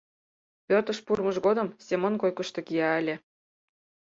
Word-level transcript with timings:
Пӧртыш 0.67 0.97
пурымыж 1.05 1.37
годым 1.45 1.67
Семон 1.85 2.13
койкышто 2.21 2.59
кия 2.67 2.89
ыле. 2.99 3.15